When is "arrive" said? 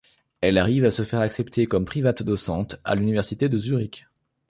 0.57-0.85